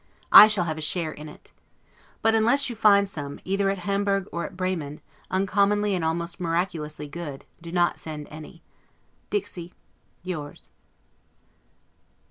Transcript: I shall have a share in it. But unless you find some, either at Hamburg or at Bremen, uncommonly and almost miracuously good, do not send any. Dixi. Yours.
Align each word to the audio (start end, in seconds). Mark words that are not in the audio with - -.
I 0.31 0.47
shall 0.47 0.63
have 0.63 0.79
a 0.79 0.81
share 0.81 1.11
in 1.11 1.29
it. 1.29 1.51
But 2.23 2.33
unless 2.33 2.71
you 2.71 2.75
find 2.75 3.07
some, 3.07 3.39
either 3.45 3.69
at 3.69 3.77
Hamburg 3.77 4.25
or 4.31 4.45
at 4.47 4.57
Bremen, 4.57 4.99
uncommonly 5.29 5.93
and 5.93 6.03
almost 6.03 6.39
miracuously 6.39 7.07
good, 7.07 7.45
do 7.61 7.71
not 7.71 7.99
send 7.99 8.27
any. 8.31 8.63
Dixi. 9.29 9.73
Yours. 10.23 10.71